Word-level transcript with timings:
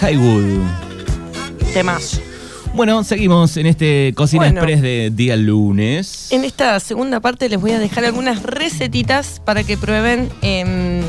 Highwood. 0.00 0.62
Temas. 1.74 2.20
Bueno, 2.72 3.02
seguimos 3.02 3.56
en 3.56 3.66
este 3.66 4.12
Cocina 4.14 4.44
Bueno. 4.44 4.60
Express 4.60 4.80
de 4.80 5.10
día 5.12 5.34
lunes. 5.34 6.30
En 6.30 6.44
esta 6.44 6.78
segunda 6.78 7.18
parte 7.18 7.48
les 7.48 7.60
voy 7.60 7.72
a 7.72 7.80
dejar 7.80 8.04
algunas 8.04 8.44
recetitas 8.44 9.42
para 9.44 9.64
que 9.64 9.76
prueben, 9.76 10.30
em, 10.40 11.02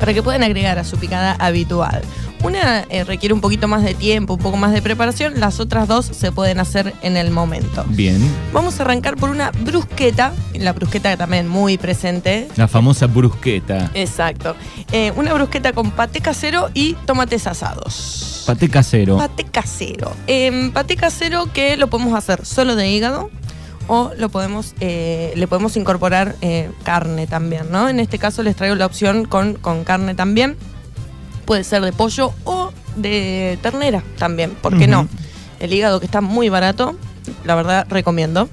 para 0.00 0.14
que 0.14 0.22
puedan 0.22 0.42
agregar 0.42 0.78
a 0.78 0.84
su 0.84 0.96
picada 0.96 1.36
habitual. 1.38 2.00
Una 2.42 2.84
eh, 2.90 3.04
requiere 3.04 3.34
un 3.34 3.40
poquito 3.40 3.66
más 3.68 3.82
de 3.82 3.94
tiempo, 3.94 4.34
un 4.34 4.40
poco 4.40 4.56
más 4.56 4.72
de 4.72 4.82
preparación, 4.82 5.40
las 5.40 5.58
otras 5.60 5.88
dos 5.88 6.06
se 6.06 6.32
pueden 6.32 6.60
hacer 6.60 6.94
en 7.02 7.16
el 7.16 7.30
momento. 7.30 7.84
Bien. 7.88 8.20
Vamos 8.52 8.78
a 8.78 8.82
arrancar 8.82 9.16
por 9.16 9.30
una 9.30 9.50
brusqueta, 9.50 10.32
la 10.54 10.72
brusqueta 10.72 11.16
también 11.16 11.48
muy 11.48 11.78
presente. 11.78 12.48
La 12.56 12.68
famosa 12.68 13.06
brusqueta. 13.06 13.90
Exacto. 13.94 14.54
Eh, 14.92 15.12
una 15.16 15.32
brusqueta 15.34 15.72
con 15.72 15.90
paté 15.90 16.20
casero 16.20 16.70
y 16.74 16.94
tomates 17.06 17.46
asados. 17.46 18.44
Paté 18.46 18.68
casero. 18.68 19.16
Paté 19.16 19.44
casero. 19.44 20.12
Em, 20.26 20.70
paté 20.72 20.96
casero 20.96 21.52
que 21.52 21.76
lo 21.76 21.88
podemos 21.88 22.14
hacer 22.14 22.44
solo 22.44 22.76
de 22.76 22.88
hígado 22.90 23.30
o 23.88 24.12
lo 24.16 24.28
podemos, 24.28 24.74
eh, 24.80 25.32
le 25.36 25.46
podemos 25.46 25.76
incorporar 25.76 26.36
eh, 26.40 26.70
carne 26.84 27.26
también, 27.26 27.70
¿no? 27.70 27.88
En 27.88 28.00
este 28.00 28.18
caso 28.18 28.42
les 28.42 28.56
traigo 28.56 28.74
la 28.74 28.86
opción 28.86 29.24
con, 29.24 29.54
con 29.54 29.84
carne 29.84 30.14
también. 30.14 30.56
Puede 31.46 31.64
ser 31.64 31.82
de 31.82 31.92
pollo 31.92 32.32
o 32.44 32.72
de 32.96 33.58
ternera 33.62 34.02
también, 34.18 34.50
¿por 34.50 34.76
qué 34.76 34.86
no? 34.86 35.08
El 35.60 35.72
hígado 35.72 36.00
que 36.00 36.06
está 36.06 36.20
muy 36.20 36.48
barato, 36.48 36.96
la 37.44 37.54
verdad 37.54 37.86
recomiendo. 37.88 38.48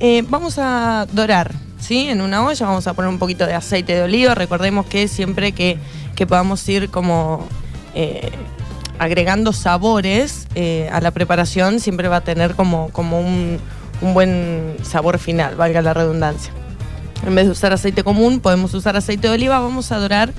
Eh, 0.00 0.24
vamos 0.28 0.58
a 0.58 1.06
dorar, 1.12 1.54
¿sí? 1.78 2.08
En 2.08 2.20
una 2.20 2.44
olla 2.44 2.66
vamos 2.66 2.86
a 2.88 2.94
poner 2.94 3.08
un 3.08 3.18
poquito 3.18 3.46
de 3.46 3.54
aceite 3.54 3.94
de 3.94 4.02
oliva. 4.02 4.34
Recordemos 4.34 4.86
que 4.86 5.06
siempre 5.06 5.52
que, 5.52 5.78
que 6.16 6.26
podamos 6.26 6.68
ir 6.68 6.90
como 6.90 7.46
eh, 7.94 8.32
agregando 8.98 9.52
sabores 9.52 10.48
eh, 10.54 10.90
a 10.92 11.00
la 11.00 11.12
preparación, 11.12 11.78
siempre 11.78 12.08
va 12.08 12.16
a 12.16 12.20
tener 12.22 12.54
como, 12.56 12.88
como 12.90 13.20
un, 13.20 13.58
un 14.00 14.14
buen 14.14 14.76
sabor 14.82 15.18
final, 15.18 15.54
valga 15.54 15.80
la 15.80 15.94
redundancia. 15.94 16.52
En 17.24 17.34
vez 17.34 17.46
de 17.46 17.52
usar 17.52 17.72
aceite 17.72 18.02
común, 18.02 18.40
podemos 18.40 18.74
usar 18.74 18.96
aceite 18.96 19.28
de 19.28 19.34
oliva. 19.34 19.60
Vamos 19.60 19.92
a 19.92 19.98
dorar, 19.98 20.32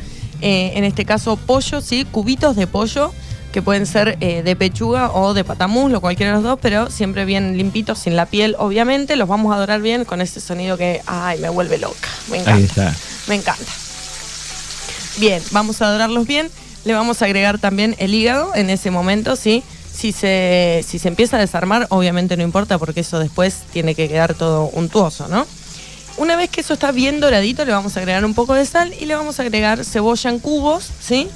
eh, 0.44 0.74
en 0.76 0.84
este 0.84 1.06
caso, 1.06 1.38
pollo, 1.38 1.80
¿sí? 1.80 2.04
Cubitos 2.04 2.58
de 2.58 2.68
pollo, 2.68 3.14
que 3.54 3.62
pueden 3.62 3.86
ser 3.86 4.18
eh, 4.20 4.44
de 4.44 4.56
pechuga 4.58 5.10
o 5.14 5.34
de 5.34 5.46
patamuslo, 5.46 6.02
cualquiera 6.02 6.34
de 6.34 6.36
los 6.36 6.44
dos, 6.44 6.60
pero 6.62 6.90
siempre 6.90 7.24
bien 7.24 7.58
limpitos, 7.58 8.00
sin 8.00 8.18
la 8.18 8.26
piel, 8.26 8.58
obviamente. 8.60 9.16
Los 9.16 9.30
vamos 9.30 9.56
a 9.56 9.58
dorar 9.58 9.82
bien 9.82 10.04
con 10.04 10.20
ese 10.20 10.42
sonido 10.42 10.76
que, 10.76 11.02
ay, 11.06 11.40
me 11.40 11.48
vuelve 11.48 11.78
loca. 11.78 12.10
Me 12.30 12.40
encanta. 12.40 12.56
Ahí 12.56 12.64
está. 12.66 12.94
Me 13.28 13.36
encanta. 13.36 13.72
Bien, 15.18 15.42
vamos 15.52 15.82
a 15.82 15.90
dorarlos 15.90 16.28
bien. 16.28 16.50
Le 16.84 16.94
vamos 16.94 17.22
a 17.22 17.26
agregar 17.26 17.58
también 17.58 17.96
el 18.00 18.14
hígado 18.14 18.54
en 18.54 18.70
ese 18.70 18.92
momento, 18.92 19.38
¿sí? 19.38 19.64
Si 19.94 20.12
se, 20.12 20.84
si 20.86 21.00
se 21.00 21.08
empieza 21.08 21.38
a 21.38 21.40
desarmar, 21.40 21.88
obviamente 21.90 22.36
no 22.36 22.44
importa 22.44 22.78
porque 22.78 23.00
eso 23.00 23.20
después 23.20 23.60
tiene 23.72 23.96
que 23.96 24.10
quedar 24.10 24.34
todo 24.34 24.66
untuoso, 24.74 25.30
¿no? 25.30 25.48
Una 26.18 26.36
vez 26.36 26.50
que 26.50 26.62
eso 26.62 26.76
está 26.76 26.92
bien 26.92 27.20
doradito, 27.20 27.66
le 27.66 27.72
vamos 27.72 27.98
a 27.98 28.00
agregar 28.00 28.24
un 28.24 28.34
poco 28.34 28.54
de 28.54 28.66
sal 28.66 28.94
y 29.00 29.06
le 29.06 29.16
vamos 29.16 29.40
a 29.40 29.44
agregar 29.44 29.84
cebolla 29.84 30.30
en 30.30 30.40
cubos, 30.40 30.90
¿sí? 31.02 31.28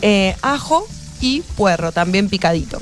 Eh, 0.00 0.34
ajo 0.42 0.86
y 1.20 1.42
puerro 1.56 1.92
también 1.92 2.28
picadito. 2.28 2.80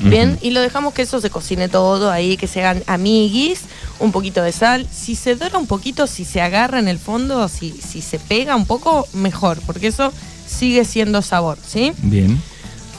Bien, 0.00 0.38
y 0.42 0.50
lo 0.50 0.60
dejamos 0.60 0.92
que 0.92 1.02
eso 1.02 1.20
se 1.20 1.30
cocine 1.30 1.68
todo 1.68 2.10
ahí, 2.10 2.36
que 2.36 2.48
se 2.48 2.60
hagan 2.60 2.82
amiguis, 2.86 3.60
un 4.00 4.10
poquito 4.12 4.42
de 4.42 4.52
sal. 4.52 4.86
Si 4.92 5.14
se 5.14 5.36
dora 5.36 5.56
un 5.56 5.66
poquito, 5.66 6.06
si 6.06 6.24
se 6.24 6.40
agarra 6.40 6.80
en 6.80 6.88
el 6.88 6.98
fondo, 6.98 7.48
si, 7.48 7.72
si 7.72 8.02
se 8.02 8.18
pega 8.18 8.56
un 8.56 8.66
poco, 8.66 9.06
mejor, 9.12 9.60
porque 9.64 9.86
eso 9.86 10.12
sigue 10.46 10.84
siendo 10.84 11.22
sabor, 11.22 11.58
¿sí? 11.66 11.92
Bien. 11.98 12.42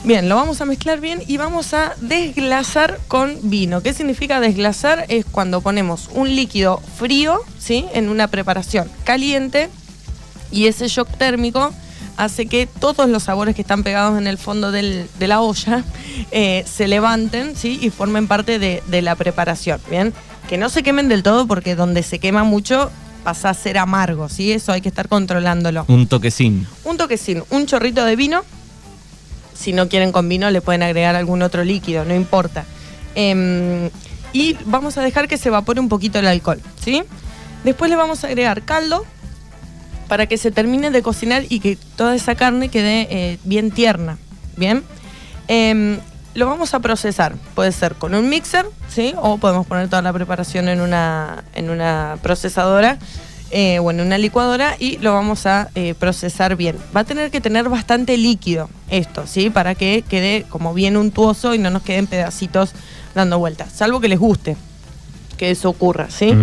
Bien, 0.06 0.28
lo 0.28 0.36
vamos 0.36 0.60
a 0.60 0.64
mezclar 0.66 1.00
bien 1.00 1.20
y 1.26 1.36
vamos 1.36 1.74
a 1.74 1.94
desglasar 2.00 2.98
con 3.08 3.36
vino. 3.50 3.82
¿Qué 3.82 3.92
significa 3.92 4.38
desglasar? 4.38 5.04
Es 5.08 5.24
cuando 5.24 5.60
ponemos 5.60 6.08
un 6.14 6.28
líquido 6.34 6.80
frío, 6.96 7.40
¿sí? 7.58 7.86
En 7.92 8.08
una 8.08 8.28
preparación 8.28 8.88
caliente 9.02 9.68
y 10.52 10.66
ese 10.68 10.86
shock 10.86 11.08
térmico 11.18 11.72
hace 12.16 12.46
que 12.46 12.66
todos 12.68 13.08
los 13.08 13.24
sabores 13.24 13.56
que 13.56 13.62
están 13.62 13.82
pegados 13.82 14.16
en 14.16 14.28
el 14.28 14.38
fondo 14.38 14.70
del- 14.70 15.08
de 15.18 15.26
la 15.26 15.40
olla 15.40 15.82
eh, 16.30 16.64
se 16.72 16.86
levanten, 16.86 17.56
¿sí? 17.56 17.76
Y 17.82 17.90
formen 17.90 18.28
parte 18.28 18.60
de, 18.60 18.84
de 18.86 19.02
la 19.02 19.16
preparación, 19.16 19.80
¿bien? 19.90 20.14
Que 20.48 20.56
no 20.56 20.68
se 20.68 20.84
quemen 20.84 21.08
del 21.08 21.24
todo 21.24 21.48
porque 21.48 21.74
donde 21.74 22.04
se 22.04 22.20
quema 22.20 22.44
mucho 22.44 22.92
pasa 23.24 23.50
a 23.50 23.54
ser 23.54 23.76
amargo, 23.76 24.28
¿sí? 24.28 24.52
Eso 24.52 24.70
hay 24.70 24.80
que 24.82 24.88
estar 24.88 25.08
controlándolo. 25.08 25.84
Un 25.88 26.06
toquecín. 26.06 26.64
Un 26.84 26.96
toquecín, 26.96 27.42
un 27.50 27.66
chorrito 27.66 28.04
de 28.04 28.14
vino. 28.14 28.44
Si 29.56 29.72
no 29.72 29.88
quieren 29.88 30.12
con 30.12 30.28
vino, 30.28 30.50
le 30.50 30.60
pueden 30.60 30.82
agregar 30.82 31.16
algún 31.16 31.42
otro 31.42 31.64
líquido, 31.64 32.04
no 32.04 32.14
importa. 32.14 32.64
Em, 33.14 33.90
y 34.32 34.56
vamos 34.66 34.98
a 34.98 35.02
dejar 35.02 35.28
que 35.28 35.38
se 35.38 35.48
evapore 35.48 35.80
un 35.80 35.88
poquito 35.88 36.18
el 36.18 36.26
alcohol, 36.26 36.60
¿sí? 36.82 37.02
Después 37.64 37.90
le 37.90 37.96
vamos 37.96 38.22
a 38.22 38.26
agregar 38.26 38.62
caldo 38.62 39.04
para 40.08 40.26
que 40.26 40.36
se 40.36 40.50
termine 40.50 40.90
de 40.90 41.02
cocinar 41.02 41.44
y 41.48 41.60
que 41.60 41.76
toda 41.96 42.14
esa 42.14 42.34
carne 42.34 42.68
quede 42.68 43.08
eh, 43.10 43.38
bien 43.44 43.70
tierna, 43.70 44.18
¿bien? 44.56 44.84
Em, 45.48 45.98
lo 46.34 46.46
vamos 46.46 46.74
a 46.74 46.80
procesar, 46.80 47.34
puede 47.54 47.72
ser 47.72 47.94
con 47.94 48.14
un 48.14 48.28
mixer, 48.28 48.66
¿sí? 48.88 49.14
O 49.16 49.38
podemos 49.38 49.66
poner 49.66 49.88
toda 49.88 50.02
la 50.02 50.12
preparación 50.12 50.68
en 50.68 50.82
una, 50.82 51.44
en 51.54 51.70
una 51.70 52.18
procesadora 52.22 52.98
eh, 53.50 53.78
o 53.78 53.90
en 53.90 54.00
una 54.00 54.18
licuadora 54.18 54.76
y 54.78 54.98
lo 54.98 55.12
vamos 55.12 55.46
a 55.46 55.70
eh, 55.74 55.94
procesar 55.98 56.56
bien. 56.56 56.76
Va 56.94 57.00
a 57.00 57.04
tener 57.04 57.30
que 57.30 57.40
tener 57.40 57.68
bastante 57.68 58.16
líquido 58.16 58.68
esto, 58.90 59.26
¿sí? 59.26 59.50
Para 59.50 59.74
que 59.74 60.02
quede 60.08 60.44
como 60.48 60.74
bien 60.74 60.96
untuoso 60.96 61.54
y 61.54 61.58
no 61.58 61.70
nos 61.70 61.82
queden 61.82 62.06
pedacitos 62.06 62.72
dando 63.14 63.38
vueltas, 63.38 63.72
salvo 63.72 64.00
que 64.00 64.08
les 64.08 64.18
guste 64.18 64.56
que 65.36 65.50
eso 65.50 65.68
ocurra, 65.68 66.08
¿sí? 66.10 66.34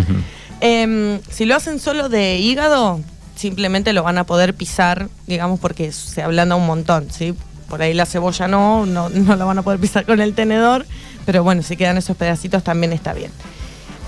Em, 0.61 1.19
si 1.29 1.45
lo 1.45 1.55
hacen 1.55 1.79
solo 1.79 2.09
de 2.09 2.37
hígado, 2.37 3.01
simplemente 3.35 3.91
lo 3.91 4.03
van 4.03 4.17
a 4.17 4.23
poder 4.23 4.53
pisar, 4.53 5.09
digamos, 5.27 5.59
porque 5.59 5.91
se 5.91 6.21
ablanda 6.21 6.55
un 6.55 6.65
montón, 6.65 7.07
¿sí? 7.11 7.33
Por 7.67 7.81
ahí 7.81 7.93
la 7.93 8.05
cebolla 8.05 8.47
no, 8.47 8.85
no, 8.85 9.09
no 9.09 9.35
la 9.35 9.45
van 9.45 9.57
a 9.57 9.61
poder 9.63 9.79
pisar 9.79 10.05
con 10.05 10.21
el 10.21 10.33
tenedor, 10.33 10.85
pero 11.25 11.43
bueno, 11.43 11.63
si 11.63 11.75
quedan 11.75 11.97
esos 11.97 12.15
pedacitos 12.15 12.63
también 12.63 12.93
está 12.93 13.13
bien. 13.13 13.31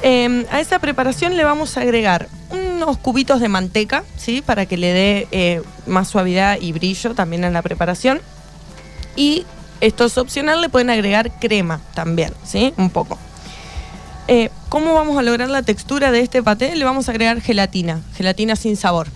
Em, 0.02 0.46
a 0.52 0.60
esa 0.60 0.80
preparación 0.80 1.36
le 1.36 1.44
vamos 1.44 1.78
a 1.78 1.82
agregar 1.82 2.28
unos 2.76 2.98
cubitos 2.98 3.40
de 3.40 3.48
manteca, 3.50 4.04
¿sí? 4.18 4.42
Para 4.42 4.66
que 4.66 4.78
le 4.78 4.94
dé 4.94 5.28
eh, 5.32 5.62
más 5.88 6.08
suavidad 6.08 6.58
y 6.60 6.72
brillo 6.72 7.14
también 7.16 7.44
en 7.44 7.54
la 7.54 7.62
preparación. 7.62 8.22
Y 9.16 9.46
esto 9.82 10.06
es 10.06 10.18
opcional, 10.18 10.62
le 10.62 10.70
pueden 10.70 10.90
agregar 10.90 11.32
crema 11.40 11.82
también, 11.94 12.34
¿sí? 12.44 12.74
Un 12.78 12.90
poco. 12.90 13.18
Eh, 14.28 14.50
¿Cómo 14.70 14.94
vamos 14.94 15.18
a 15.18 15.22
lograr 15.22 15.50
la 15.50 15.62
textura 15.62 16.12
de 16.12 16.20
este 16.22 16.42
paté? 16.42 16.76
Le 16.76 16.84
vamos 16.86 17.08
a 17.08 17.12
agregar 17.12 17.40
gelatina, 17.42 18.02
gelatina 18.16 18.56
sin 18.56 18.76
sabor, 18.76 19.08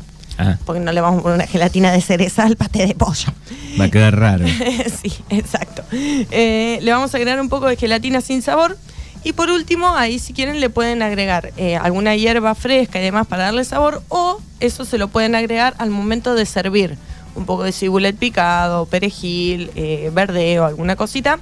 Ah, 0.42 0.58
porque 0.66 0.80
no 0.80 0.94
le 0.94 1.02
vamos 1.02 1.19
a 1.19 1.24
poner 1.24 1.36
una 1.36 1.48
gelatina 1.48 1.92
de 1.92 2.00
cereza 2.00 2.44
al 2.44 2.56
paté 2.56 2.88
de 2.88 2.96
pollo. 2.96 3.34
va 3.80 3.86
a 3.86 3.90
quedar 3.90 4.18
raro. 4.18 4.46
sí, 5.02 5.12
exacto. 5.30 5.84
Eh, 5.92 6.80
le 6.81 6.92
vamos 6.94 7.14
a 7.14 7.18
agregar 7.18 7.42
un 7.42 7.50
poco 7.50 7.68
de 7.68 7.75
gelatina 7.75 8.22
sin 8.22 8.42
sabor. 8.42 8.78
Y 9.24 9.34
por 9.34 9.50
último, 9.50 9.90
ahí 9.96 10.18
si 10.19 10.34
quieren 10.34 10.59
le 10.59 10.69
pueden 10.69 11.02
agregar 11.02 11.52
eh, 11.57 11.75
alguna 11.75 12.16
hierba 12.16 12.56
fresca 12.56 13.00
y 13.00 13.03
demás 13.03 13.28
para 13.28 13.46
darle 13.46 13.66
sabor, 13.66 14.02
o 14.07 14.40
eso 14.59 14.85
se 14.85 14.97
lo 14.97 15.09
pueden 15.09 15.35
agregar 15.35 15.75
al 15.78 15.90
momento 15.90 16.35
de 16.35 16.46
servir. 16.46 16.97
Un 17.35 17.46
poco 17.46 17.63
de 17.63 17.72
cibulet 17.72 18.16
picado, 18.16 18.85
perejil, 18.85 19.72
eh, 19.75 20.09
verdeo, 20.13 20.66
alguna 20.66 20.96
cosita, 20.96 21.40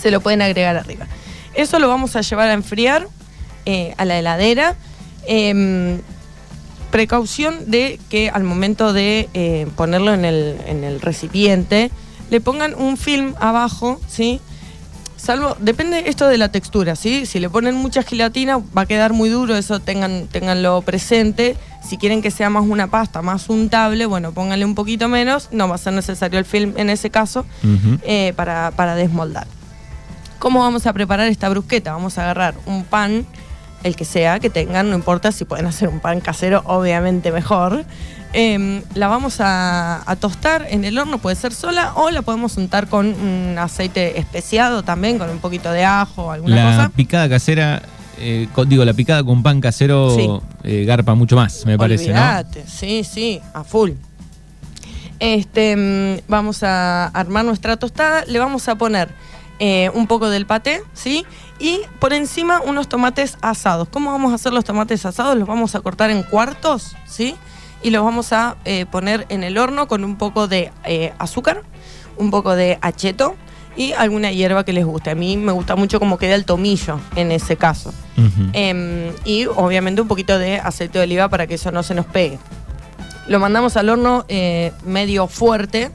se 0.00 0.10
lo 0.10 0.20
pueden 0.20 0.42
agregar 0.42 0.76
arriba. 0.76 1.06
Eso 1.54 1.78
lo 1.78 1.88
vamos 1.88 2.16
a 2.16 2.22
llevar 2.22 2.48
a 2.48 2.52
enfriar 2.54 3.08
eh, 3.66 3.94
a 3.96 4.04
la 4.04 4.18
heladera. 4.18 4.76
Em, 5.26 6.00
precaución 6.90 7.70
de 7.70 7.98
que 8.10 8.28
al 8.28 8.44
momento 8.44 8.92
de 8.92 9.28
eh, 9.34 9.66
ponerlo 9.76 10.12
en 10.12 10.24
el, 10.24 10.56
en 10.66 10.84
el 10.84 11.00
recipiente, 11.00 11.90
le 12.30 12.40
pongan 12.40 12.74
un 12.74 12.96
film 12.96 13.34
abajo, 13.40 14.00
¿sí? 14.08 14.40
Salvo, 15.22 15.56
depende 15.60 16.02
esto 16.08 16.26
de 16.26 16.36
la 16.36 16.48
textura, 16.48 16.96
¿sí? 16.96 17.26
Si 17.26 17.38
le 17.38 17.48
ponen 17.48 17.76
mucha 17.76 18.02
gelatina 18.02 18.58
va 18.76 18.82
a 18.82 18.86
quedar 18.86 19.12
muy 19.12 19.28
duro, 19.28 19.54
eso 19.54 19.78
tengan, 19.78 20.26
tenganlo 20.26 20.82
presente. 20.82 21.56
Si 21.80 21.96
quieren 21.96 22.22
que 22.22 22.32
sea 22.32 22.50
más 22.50 22.64
una 22.66 22.88
pasta, 22.88 23.22
más 23.22 23.48
untable, 23.48 24.06
bueno, 24.06 24.32
pónganle 24.32 24.64
un 24.64 24.74
poquito 24.74 25.06
menos, 25.06 25.48
no 25.52 25.68
va 25.68 25.76
a 25.76 25.78
ser 25.78 25.92
necesario 25.92 26.40
el 26.40 26.44
film 26.44 26.74
en 26.76 26.90
ese 26.90 27.10
caso, 27.10 27.46
eh, 28.02 28.32
para, 28.34 28.72
para 28.72 28.96
desmoldar. 28.96 29.46
¿Cómo 30.40 30.58
vamos 30.58 30.88
a 30.88 30.92
preparar 30.92 31.28
esta 31.28 31.48
brusqueta? 31.48 31.92
Vamos 31.92 32.18
a 32.18 32.22
agarrar 32.22 32.56
un 32.66 32.82
pan, 32.82 33.24
el 33.82 33.96
que 33.96 34.04
sea, 34.04 34.38
que 34.40 34.50
tengan, 34.50 34.88
no 34.90 34.96
importa 34.96 35.32
si 35.32 35.44
pueden 35.44 35.66
hacer 35.66 35.88
un 35.88 36.00
pan 36.00 36.20
casero, 36.20 36.62
obviamente 36.66 37.32
mejor. 37.32 37.84
Em, 38.34 38.82
la 38.94 39.08
vamos 39.08 39.40
a, 39.40 40.02
a 40.10 40.16
tostar 40.16 40.66
en 40.70 40.84
el 40.86 40.96
horno, 40.98 41.18
puede 41.18 41.36
ser 41.36 41.52
sola, 41.52 41.92
o 41.96 42.10
la 42.10 42.22
podemos 42.22 42.56
untar 42.56 42.88
con 42.88 43.06
un 43.08 43.56
aceite 43.58 44.18
especiado 44.18 44.82
también, 44.82 45.18
con 45.18 45.28
un 45.28 45.38
poquito 45.38 45.70
de 45.70 45.84
ajo 45.84 46.24
o 46.26 46.30
alguna 46.30 46.56
La 46.56 46.64
cosa. 46.70 46.88
picada 46.96 47.28
casera, 47.28 47.82
eh, 48.18 48.48
con- 48.54 48.68
digo, 48.70 48.84
la 48.86 48.94
picada 48.94 49.22
con 49.22 49.42
pan 49.42 49.60
casero 49.60 50.14
Sí. 50.16 50.28
eh, 50.64 50.84
garpa 50.86 51.14
mucho 51.14 51.36
más, 51.36 51.66
me 51.66 51.76
parece, 51.76 52.14
sí, 52.66 53.04
sí, 53.04 53.40
a 53.52 53.64
full. 53.64 53.90
Este, 55.20 55.76
mm, 55.76 56.22
vamos 56.28 56.62
a 56.62 57.06
armar 57.08 57.44
nuestra 57.44 57.76
tostada, 57.76 58.24
le 58.26 58.38
vamos 58.38 58.66
a 58.68 58.74
poner 58.76 59.10
eh, 59.64 59.92
un 59.94 60.08
poco 60.08 60.28
del 60.28 60.44
paté, 60.44 60.82
¿sí? 60.92 61.24
Y 61.60 61.82
por 62.00 62.12
encima 62.12 62.60
unos 62.60 62.88
tomates 62.88 63.38
asados. 63.42 63.86
¿Cómo 63.88 64.10
vamos 64.10 64.32
a 64.32 64.34
hacer 64.34 64.52
los 64.52 64.64
tomates 64.64 65.06
asados? 65.06 65.36
Los 65.36 65.46
vamos 65.46 65.76
a 65.76 65.80
cortar 65.80 66.10
en 66.10 66.24
cuartos, 66.24 66.96
¿sí? 67.06 67.36
Y 67.80 67.90
los 67.90 68.02
vamos 68.02 68.32
a 68.32 68.56
eh, 68.64 68.86
poner 68.86 69.24
en 69.28 69.44
el 69.44 69.58
horno 69.58 69.86
con 69.86 70.02
un 70.02 70.16
poco 70.16 70.48
de 70.48 70.72
eh, 70.82 71.12
azúcar, 71.20 71.62
un 72.16 72.32
poco 72.32 72.56
de 72.56 72.80
acheto 72.82 73.36
y 73.76 73.92
alguna 73.92 74.32
hierba 74.32 74.64
que 74.64 74.72
les 74.72 74.84
guste. 74.84 75.10
A 75.10 75.14
mí 75.14 75.36
me 75.36 75.52
gusta 75.52 75.76
mucho 75.76 76.00
cómo 76.00 76.18
queda 76.18 76.34
el 76.34 76.44
tomillo 76.44 76.98
en 77.14 77.30
ese 77.30 77.56
caso. 77.56 77.94
Em, 78.54 79.12
y 79.24 79.46
obviamente 79.46 80.02
un 80.02 80.08
poquito 80.08 80.40
de 80.40 80.58
aceite 80.58 80.98
de 80.98 81.04
oliva 81.04 81.28
para 81.28 81.46
que 81.46 81.54
eso 81.54 81.70
no 81.70 81.84
se 81.84 81.94
nos 81.94 82.06
pegue. 82.06 82.40
Lo 83.28 83.38
mandamos 83.38 83.76
al 83.76 83.90
horno 83.90 84.26
medio 84.84 85.28
fuerte 85.28 85.92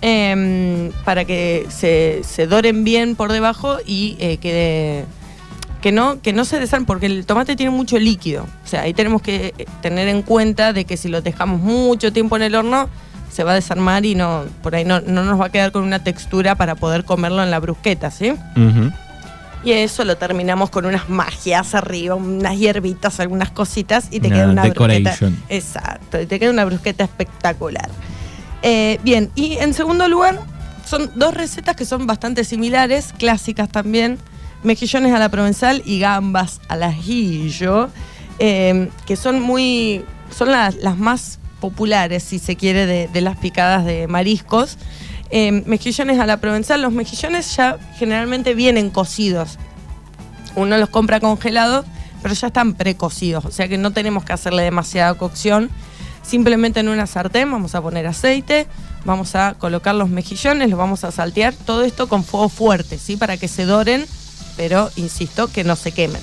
em, 0.00 0.90
para 1.04 1.24
que 1.24 1.66
se, 1.68 2.20
se 2.24 2.46
doren 2.46 2.84
bien 2.84 3.16
por 3.16 3.32
debajo 3.32 3.78
y 3.84 4.16
eh, 4.18 4.38
quede 4.38 5.04
que 5.80 5.92
no, 5.92 6.20
que 6.20 6.32
no 6.32 6.44
se 6.44 6.58
desarmen, 6.58 6.86
porque 6.86 7.06
el 7.06 7.26
tomate 7.26 7.54
tiene 7.54 7.70
mucho 7.70 7.98
líquido. 7.98 8.44
O 8.64 8.66
sea, 8.66 8.82
ahí 8.82 8.94
tenemos 8.94 9.22
que 9.22 9.54
eh, 9.56 9.66
tener 9.82 10.08
en 10.08 10.22
cuenta 10.22 10.72
de 10.72 10.84
que 10.84 10.96
si 10.96 11.08
lo 11.08 11.22
dejamos 11.22 11.60
mucho 11.60 12.12
tiempo 12.12 12.36
en 12.36 12.42
el 12.42 12.54
horno, 12.54 12.88
se 13.30 13.44
va 13.44 13.52
a 13.52 13.54
desarmar 13.54 14.04
y 14.04 14.14
no, 14.14 14.44
por 14.62 14.74
ahí 14.74 14.84
no, 14.84 15.00
no 15.00 15.22
nos 15.22 15.40
va 15.40 15.46
a 15.46 15.48
quedar 15.50 15.70
con 15.70 15.84
una 15.84 16.02
textura 16.02 16.54
para 16.54 16.74
poder 16.74 17.04
comerlo 17.04 17.42
en 17.42 17.50
la 17.50 17.60
brusqueta, 17.60 18.10
¿sí? 18.10 18.34
Y 19.62 19.72
eso 19.72 20.04
lo 20.04 20.16
terminamos 20.16 20.70
con 20.70 20.86
unas 20.86 21.08
magias 21.08 21.74
arriba, 21.74 22.14
unas 22.14 22.56
hierbitas, 22.56 23.20
algunas 23.20 23.50
cositas 23.50 24.08
y 24.10 24.20
te 24.20 24.28
Una 24.28 24.36
queda 24.36 24.48
una 24.48 24.62
brusqueta. 24.68 25.16
Exacto, 25.48 26.20
y 26.20 26.26
te 26.26 26.38
queda 26.38 26.50
una 26.50 26.64
brusqueta 26.64 27.04
espectacular. 27.04 27.90
Eh, 28.62 28.98
bien, 29.02 29.30
y 29.34 29.56
en 29.58 29.74
segundo 29.74 30.08
lugar, 30.08 30.40
son 30.84 31.10
dos 31.14 31.34
recetas 31.34 31.76
que 31.76 31.84
son 31.84 32.06
bastante 32.06 32.44
similares, 32.44 33.12
clásicas 33.18 33.68
también: 33.68 34.18
mejillones 34.62 35.12
a 35.12 35.18
la 35.18 35.28
provenzal 35.28 35.82
y 35.84 36.00
gambas 36.00 36.60
al 36.68 36.82
ajillo, 36.82 37.88
eh, 38.38 38.90
que 39.06 39.16
son 39.16 39.40
muy. 39.40 40.04
son 40.36 40.52
las, 40.52 40.76
las 40.76 40.96
más 40.96 41.38
populares, 41.60 42.22
si 42.22 42.38
se 42.38 42.56
quiere, 42.56 42.86
de, 42.86 43.20
las 43.20 43.36
picadas 43.36 43.84
de 43.84 44.06
mariscos. 44.06 44.78
Eh, 45.30 45.50
mejillones 45.66 46.20
a 46.20 46.26
la 46.26 46.40
provenzal, 46.40 46.82
los 46.82 46.92
mejillones 46.92 47.56
ya 47.56 47.78
generalmente 47.98 48.54
vienen 48.54 48.90
cocidos. 48.90 49.58
Uno 50.54 50.78
los 50.78 50.88
compra 50.88 51.20
congelados, 51.20 51.84
pero 52.22 52.34
ya 52.34 52.46
están 52.48 52.74
precocidos, 52.74 53.44
o 53.44 53.50
sea 53.50 53.68
que 53.68 53.78
no 53.78 53.92
tenemos 53.92 54.24
que 54.24 54.32
hacerle 54.32 54.62
demasiada 54.62 55.14
cocción. 55.14 55.70
Simplemente 56.26 56.80
en 56.80 56.88
una 56.88 57.06
sartén 57.06 57.50
vamos 57.50 57.74
a 57.74 57.82
poner 57.82 58.06
aceite, 58.06 58.66
vamos 59.04 59.34
a 59.36 59.54
colocar 59.54 59.94
los 59.94 60.08
mejillones, 60.08 60.68
los 60.70 60.78
vamos 60.78 61.04
a 61.04 61.12
saltear, 61.12 61.54
todo 61.54 61.84
esto 61.84 62.08
con 62.08 62.24
fuego 62.24 62.48
fuerte, 62.48 62.98
¿sí? 62.98 63.16
Para 63.16 63.36
que 63.36 63.46
se 63.48 63.64
doren, 63.64 64.04
pero 64.56 64.90
insisto, 64.96 65.46
que 65.48 65.62
no 65.62 65.76
se 65.76 65.92
quemen. 65.92 66.20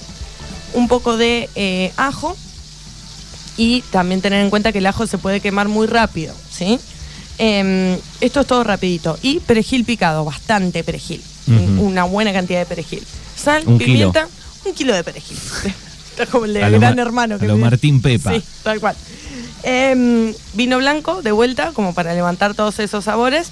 Un 0.74 0.88
poco 0.88 1.16
de 1.16 1.50
eh, 1.56 1.94
ajo 1.96 2.36
y 3.58 3.82
también 3.92 4.22
tener 4.22 4.42
en 4.44 4.50
cuenta 4.50 4.72
que 4.72 4.80
el 4.80 4.88
ajo 4.88 5.08
se 5.08 5.18
puede 5.18 5.40
quemar 5.40 5.68
muy 5.68 5.88
rápido, 5.88 6.34
¿sí? 6.52 6.80
Em, 7.38 7.98
esto 8.22 8.42
es 8.42 8.48
todo 8.48 8.64
rapidito. 8.64 9.18
Y 9.22 9.40
perejil 9.40 9.86
picado, 9.86 10.26
bastante 10.26 10.84
perejil. 10.84 11.22
Una 11.80 12.04
buena 12.06 12.32
cantidad 12.32 12.60
de 12.60 12.66
perejil. 12.66 13.04
Sal, 13.36 13.64
Un 13.66 13.78
kilo. 13.78 13.86
pimienta, 14.12 14.28
un 14.66 14.74
kilo 14.74 14.94
de 14.94 15.04
perejil. 15.04 15.38
Está 16.12 16.26
como 16.28 16.46
el 16.46 16.54
de 16.54 16.60
gran 16.60 16.96
Ma- 16.96 17.02
hermano. 17.02 17.36
a 17.42 17.44
lo 17.46 17.58
Martín 17.58 18.02
Pepa. 18.02 18.34
Sí, 18.34 18.44
tal 18.64 18.80
cual. 18.80 18.96
Em, 19.64 20.34
vino 20.54 20.78
blanco 20.78 21.22
de 21.22 21.32
vuelta, 21.32 21.72
como 21.74 21.94
para 21.94 22.14
levantar 22.14 22.54
todos 22.54 22.80
esos 22.80 23.06
sabores. 23.06 23.50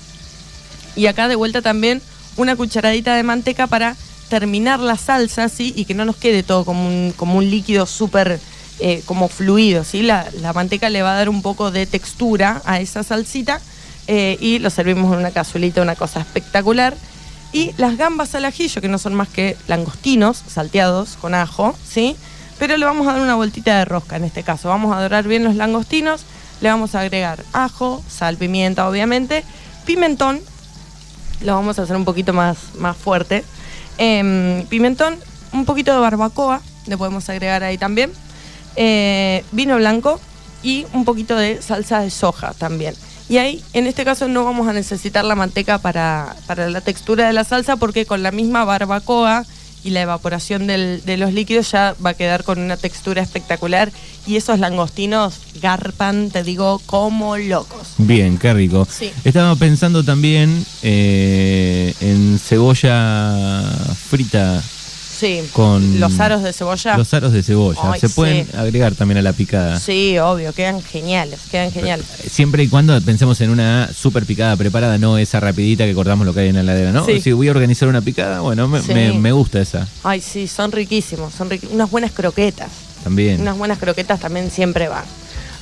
Y 0.95 1.07
acá 1.07 1.27
de 1.27 1.35
vuelta 1.35 1.61
también 1.61 2.01
una 2.35 2.55
cucharadita 2.55 3.15
de 3.15 3.23
manteca 3.23 3.67
para 3.67 3.95
terminar 4.29 4.79
la 4.79 4.97
salsa, 4.97 5.49
¿sí? 5.49 5.73
Y 5.75 5.85
que 5.85 5.93
no 5.93 6.05
nos 6.05 6.17
quede 6.17 6.43
todo 6.43 6.65
como 6.65 6.85
un, 6.85 7.13
como 7.15 7.37
un 7.37 7.49
líquido 7.49 7.85
súper 7.85 8.39
eh, 8.79 9.01
como 9.05 9.29
fluido, 9.29 9.83
¿sí? 9.83 10.01
La, 10.01 10.27
la 10.41 10.53
manteca 10.53 10.89
le 10.89 11.01
va 11.01 11.13
a 11.13 11.15
dar 11.15 11.29
un 11.29 11.41
poco 11.41 11.71
de 11.71 11.85
textura 11.85 12.61
a 12.65 12.79
esa 12.79 13.03
salsita 13.03 13.61
eh, 14.07 14.37
y 14.41 14.59
lo 14.59 14.69
servimos 14.69 15.13
en 15.13 15.19
una 15.19 15.31
cazuelita, 15.31 15.81
una 15.81 15.95
cosa 15.95 16.19
espectacular. 16.19 16.95
Y 17.53 17.73
las 17.77 17.97
gambas 17.97 18.33
al 18.35 18.45
ajillo, 18.45 18.81
que 18.81 18.87
no 18.87 18.97
son 18.97 19.13
más 19.13 19.29
que 19.29 19.57
langostinos 19.67 20.41
salteados 20.47 21.17
con 21.19 21.35
ajo, 21.35 21.75
¿sí? 21.87 22.15
Pero 22.61 22.77
le 22.77 22.85
vamos 22.85 23.07
a 23.07 23.13
dar 23.13 23.21
una 23.23 23.33
vueltita 23.33 23.79
de 23.79 23.85
rosca 23.85 24.17
en 24.17 24.23
este 24.23 24.43
caso. 24.43 24.69
Vamos 24.69 24.95
a 24.95 25.01
dorar 25.01 25.27
bien 25.27 25.43
los 25.43 25.55
langostinos, 25.55 26.21
le 26.61 26.69
vamos 26.69 26.93
a 26.93 26.99
agregar 26.99 27.43
ajo, 27.53 28.03
sal, 28.07 28.37
pimienta, 28.37 28.87
obviamente, 28.87 29.43
pimentón, 29.87 30.39
lo 31.41 31.55
vamos 31.55 31.79
a 31.79 31.81
hacer 31.81 31.95
un 31.95 32.05
poquito 32.05 32.33
más, 32.33 32.75
más 32.75 32.95
fuerte. 32.95 33.43
Em, 33.97 34.63
pimentón, 34.67 35.17
un 35.53 35.65
poquito 35.65 35.91
de 35.91 36.01
barbacoa, 36.01 36.61
le 36.85 36.97
podemos 36.99 37.27
agregar 37.29 37.63
ahí 37.63 37.79
también. 37.79 38.11
Eh, 38.75 39.43
vino 39.51 39.77
blanco 39.77 40.19
y 40.61 40.85
un 40.93 41.03
poquito 41.03 41.35
de 41.35 41.63
salsa 41.63 42.01
de 42.01 42.11
soja 42.11 42.53
también. 42.53 42.93
Y 43.27 43.39
ahí, 43.39 43.63
en 43.73 43.87
este 43.87 44.05
caso, 44.05 44.27
no 44.27 44.45
vamos 44.45 44.67
a 44.67 44.73
necesitar 44.73 45.25
la 45.25 45.33
manteca 45.33 45.79
para, 45.79 46.35
para 46.45 46.69
la 46.69 46.81
textura 46.81 47.25
de 47.25 47.33
la 47.33 47.43
salsa 47.43 47.77
porque 47.77 48.05
con 48.05 48.21
la 48.21 48.29
misma 48.29 48.65
barbacoa 48.65 49.47
y 49.83 49.89
la 49.91 50.01
evaporación 50.01 50.67
del- 50.67 51.01
de 51.05 51.17
los 51.17 51.33
líquidos 51.33 51.71
ya 51.71 51.95
va 52.05 52.11
a 52.11 52.13
quedar 52.13 52.43
con 52.43 52.59
una 52.59 52.77
textura 52.77 53.21
espectacular 53.21 53.91
y 54.27 54.35
esos 54.35 54.59
langostinos 54.59 55.35
garpan, 55.61 56.29
te 56.29 56.43
digo, 56.43 56.79
como 56.85 57.37
locos. 57.37 57.93
Bien, 57.97 58.37
qué 58.37 58.53
rico. 58.53 58.87
Sí. 58.89 59.11
Estaba 59.23 59.55
pensando 59.55 60.03
también 60.03 60.63
eh, 60.83 61.93
en 62.01 62.37
cebolla 62.39 63.63
frita 64.09 64.61
Sí, 65.21 65.41
con 65.53 65.99
los 65.99 66.19
aros 66.19 66.41
de 66.41 66.51
cebolla. 66.51 66.97
Los 66.97 67.13
aros 67.13 67.31
de 67.31 67.43
cebolla. 67.43 67.79
Ay, 67.93 67.99
Se 67.99 68.09
pueden 68.09 68.47
sí. 68.47 68.57
agregar 68.57 68.95
también 68.95 69.19
a 69.19 69.21
la 69.21 69.33
picada. 69.33 69.79
Sí, 69.79 70.17
obvio, 70.17 70.51
quedan 70.51 70.81
geniales, 70.81 71.39
quedan 71.51 71.71
geniales. 71.71 72.07
Siempre 72.29 72.63
y 72.63 72.67
cuando 72.67 72.99
pensemos 73.01 73.39
en 73.41 73.51
una 73.51 73.87
super 73.93 74.25
picada 74.25 74.55
preparada, 74.57 74.97
no 74.97 75.19
esa 75.19 75.39
rapidita 75.39 75.85
que 75.85 75.93
cortamos 75.93 76.25
lo 76.25 76.33
que 76.33 76.39
hay 76.39 76.47
en 76.49 76.55
la 76.55 76.61
heladera, 76.61 76.91
¿no? 76.91 77.05
Sí. 77.05 77.21
Si 77.21 77.31
voy 77.33 77.47
a 77.49 77.51
organizar 77.51 77.87
una 77.87 78.01
picada, 78.01 78.39
bueno, 78.41 78.67
me, 78.67 78.81
Sí. 78.81 78.93
me- 78.95 79.13
me 79.13 79.31
gusta 79.31 79.61
esa 79.61 79.87
Ay, 80.03 80.21
sí, 80.21 80.47
son 80.47 80.71
riquísimos, 80.71 81.33
son 81.35 81.49
riqui- 81.51 81.69
unas 81.71 81.91
buenas 81.91 82.11
croquetas. 82.11 82.69
también. 83.03 83.41
Unas 83.41 83.57
buenas 83.57 83.77
croquetas 83.77 84.19
también 84.19 84.49
siempre 84.49 84.87
van. 84.87 85.05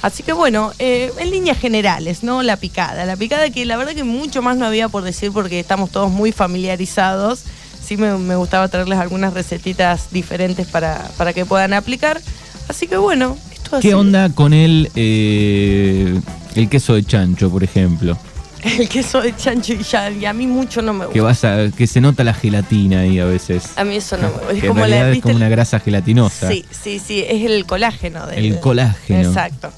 Así 0.01 0.23
que 0.23 0.31
bueno, 0.31 0.71
eh, 0.79 1.11
en 1.19 1.29
líneas 1.31 1.57
generales, 1.57 2.23
¿no? 2.23 2.43
La 2.43 2.55
picada. 2.55 3.03
La 3.05 3.17
picada 3.17 3.49
que 3.49 3.65
la 3.65 3.75
verdad 3.75 3.91
que 3.93 4.05
mucho 4.05 4.41
más 4.41 4.55
no 4.55 4.65
había 4.65 4.87
por 4.87 5.03
decir 5.03 5.31
porque 5.33 5.59
estamos 5.59 5.89
todos 5.91 6.09
muy 6.09 6.31
familiarizados. 6.31 7.41
Sí 7.89 7.97
me, 7.97 8.15
me 8.19 8.35
gustaba 8.35 8.67
traerles 8.67 8.99
algunas 8.99 9.33
recetitas 9.33 10.11
diferentes 10.11 10.67
para, 10.67 11.09
para 11.17 11.33
que 11.33 11.43
puedan 11.43 11.73
aplicar. 11.73 12.21
Así 12.67 12.85
que 12.85 12.97
bueno, 12.97 13.35
esto 13.51 13.77
ha 13.77 13.79
¿Qué 13.79 13.95
onda 13.95 14.29
con 14.29 14.53
el, 14.53 14.91
eh, 14.93 16.21
el 16.53 16.69
queso 16.69 16.93
de 16.93 17.03
chancho, 17.03 17.49
por 17.49 17.63
ejemplo? 17.63 18.15
El 18.63 18.87
queso 18.89 19.21
de 19.21 19.35
chancho 19.35 19.73
y 19.73 19.81
ya, 19.81 20.11
y 20.11 20.25
a 20.25 20.33
mí 20.33 20.45
mucho 20.45 20.83
no 20.83 20.93
me 20.93 21.05
gusta. 21.05 21.13
Que 21.13 21.21
vas 21.21 21.43
a, 21.45 21.71
que 21.75 21.87
se 21.87 21.99
nota 21.99 22.23
la 22.23 22.35
gelatina 22.35 22.99
ahí 22.99 23.17
a 23.19 23.25
veces. 23.25 23.71
A 23.75 23.83
mí 23.85 23.95
eso 23.95 24.17
no 24.17 24.27
me 24.27 24.33
gusta. 24.33 24.51
Es 24.51 24.61
que 24.61 24.67
como 24.67 24.83
en 24.83 24.91
la- 24.91 24.95
realidad 24.97 25.07
es 25.09 25.13
¿viste 25.15 25.21
como 25.23 25.31
el- 25.31 25.37
una 25.37 25.49
grasa 25.49 25.79
gelatinosa. 25.79 26.47
Sí, 26.49 26.65
sí, 26.69 26.99
sí, 26.99 27.25
es 27.27 27.43
el 27.49 27.65
colágeno. 27.65 28.27
del- 28.27 28.45
El 28.45 28.59
colágeno. 28.59 29.29
Exacto. 29.29 29.71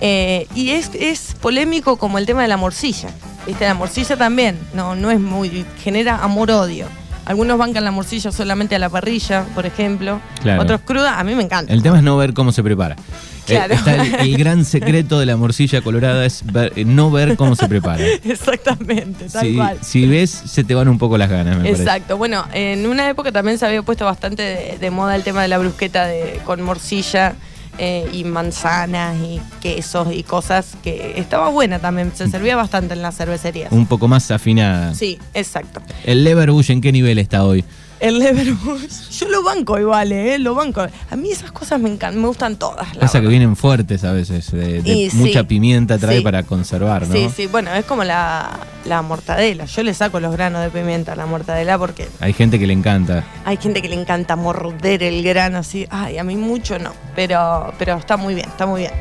Eh, 0.00 0.46
y 0.54 0.70
es, 0.70 0.90
es 0.94 1.34
polémico 1.38 1.96
como 1.98 2.16
el 2.16 2.24
tema 2.24 2.40
de 2.40 2.48
la 2.48 2.56
morcilla. 2.56 3.10
¿Viste? 3.46 3.66
La 3.66 3.74
morcilla 3.74 4.16
también, 4.16 4.56
no, 4.72 4.94
no 4.96 5.10
es 5.10 5.20
muy. 5.20 5.66
genera 5.84 6.22
amor-odio. 6.24 6.86
Algunos 7.28 7.58
bancan 7.58 7.84
la 7.84 7.90
morcilla 7.92 8.32
solamente 8.32 8.74
a 8.74 8.78
la 8.78 8.88
parrilla, 8.88 9.44
por 9.54 9.66
ejemplo. 9.66 10.20
Claro. 10.42 10.62
Otros 10.62 10.80
cruda, 10.84 11.20
a 11.20 11.24
mí 11.24 11.34
me 11.34 11.42
encanta. 11.44 11.72
El 11.72 11.82
tema 11.82 11.98
es 11.98 12.02
no 12.02 12.16
ver 12.16 12.32
cómo 12.34 12.50
se 12.52 12.62
prepara. 12.62 12.96
Eh, 12.96 13.52
Claro. 13.54 13.72
está 13.74 13.94
el, 13.94 14.14
el 14.14 14.36
gran 14.36 14.64
secreto 14.66 15.18
de 15.20 15.24
la 15.26 15.36
morcilla 15.36 15.80
colorada 15.80 16.26
es 16.26 16.42
ver- 16.44 16.72
eh, 16.76 16.84
no 16.84 17.10
ver 17.10 17.36
cómo 17.36 17.54
se 17.56 17.66
prepara. 17.68 18.04
Exactamente, 18.24 19.26
tal 19.28 19.46
Si, 19.46 19.54
cual. 19.54 19.78
si 19.82 20.06
ves, 20.06 20.30
se 20.30 20.64
te 20.64 20.74
van 20.74 20.88
un 20.88 20.98
poco 20.98 21.16
las 21.16 21.30
ganas, 21.30 21.56
me 21.56 21.62
parece. 21.64 21.82
Exacto. 21.82 22.16
Bueno, 22.16 22.44
en 22.52 22.86
una 22.86 23.08
época 23.08 23.30
también 23.32 23.56
se 23.58 23.64
había 23.66 23.82
puesto 23.82 24.04
bastante 24.04 24.42
de, 24.42 24.78
de 24.78 24.90
moda 24.90 25.14
el 25.16 25.22
tema 25.22 25.42
de 25.42 25.48
la 25.48 25.58
brusqueta 25.58 26.06
de, 26.06 26.40
con 26.44 26.60
morcilla 26.62 27.34
eh, 27.78 28.08
y 28.12 28.24
manzanas 28.24 29.16
y 29.22 29.40
quesos 29.60 30.08
y 30.12 30.22
cosas 30.22 30.76
que 30.82 31.14
estaba 31.16 31.48
buena 31.48 31.78
también. 31.78 32.12
Se 32.14 32.28
servía 32.28 32.56
bastante 32.56 32.94
en 32.94 33.02
las 33.02 33.16
cervecerías. 33.16 33.72
Un 33.72 33.86
poco 33.86 34.08
más 34.08 34.30
afinada. 34.30 34.94
Sí, 34.94 35.18
exacto. 35.34 35.80
¿El 36.04 36.24
Leverbush 36.24 36.70
en 36.70 36.80
qué 36.80 36.92
nivel 36.92 37.18
está 37.18 37.44
hoy? 37.44 37.64
El 38.00 38.18
Leverbush, 38.20 39.10
yo 39.18 39.28
lo 39.28 39.42
banco 39.42 39.78
igual, 39.78 40.12
¿eh? 40.12 40.38
Lo 40.38 40.54
banco. 40.54 40.80
A 41.10 41.16
mí 41.16 41.30
esas 41.30 41.50
cosas 41.50 41.80
me 41.80 41.88
encantan, 41.88 42.20
me 42.20 42.28
gustan 42.28 42.56
todas. 42.56 42.94
la 42.94 43.00
Pasa 43.00 43.20
que 43.20 43.26
vienen 43.26 43.56
fuertes 43.56 44.04
a 44.04 44.12
veces, 44.12 44.52
de, 44.52 44.82
de 44.82 44.92
Y 44.92 45.10
sí. 45.10 45.16
mucha 45.16 45.44
pimienta 45.44 45.98
trae 45.98 46.18
Sí. 46.18 46.22
para 46.22 46.44
conservar, 46.44 47.08
¿no? 47.08 47.14
Sí, 47.14 47.28
sí, 47.34 47.46
bueno, 47.46 47.74
es 47.74 47.84
como 47.84 48.04
la, 48.04 48.50
la 48.84 49.02
mortadela. 49.02 49.64
Yo 49.64 49.82
le 49.82 49.94
saco 49.94 50.20
los 50.20 50.32
granos 50.32 50.62
de 50.62 50.70
pimienta 50.70 51.14
a 51.14 51.16
la 51.16 51.26
mortadela 51.26 51.76
porque 51.76 52.08
Hay 52.20 52.32
gente 52.32 52.58
que 52.60 52.66
le 52.68 52.72
encanta. 52.72 53.24
hay 53.44 53.56
gente 53.56 53.82
que 53.82 53.88
le 53.88 54.00
encanta 54.00 54.36
morder 54.36 55.02
el 55.02 55.22
grano 55.24 55.58
así. 55.58 55.86
Ay, 55.90 56.18
a 56.18 56.24
mí 56.24 56.36
mucho 56.36 56.78
no, 56.78 56.92
pero, 57.16 57.72
pero 57.78 57.96
está 57.96 58.16
muy 58.16 58.34
bien, 58.34 58.48
está 58.48 58.64
muy 58.66 58.82
bien. 58.82 58.92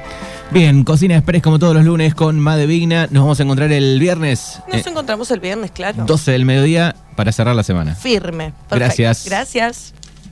Bien, 0.51 0.85
Cocina 0.85 1.17
Express 1.17 1.43
como 1.43 1.59
todos 1.59 1.75
los 1.75 1.83
lunes 1.83 2.15
con 2.15 2.39
Made 2.39 2.65
Vigna. 2.67 3.07
Nos 3.11 3.23
vamos 3.23 3.39
a 3.39 3.43
encontrar 3.43 3.71
el 3.71 3.99
viernes. 3.99 4.59
Nos 4.71 4.85
eh, 4.85 4.89
encontramos 4.89 5.29
el 5.31 5.41
viernes, 5.41 5.71
claro. 5.71 6.05
12 6.05 6.31
del 6.31 6.45
mediodía 6.45 6.95
para 7.15 7.31
cerrar 7.33 7.55
la 7.55 7.63
semana. 7.63 7.95
Firme. 7.95 8.53
Perfecto. 8.69 8.75
Gracias. 8.75 9.25
Gracias. 9.25 9.93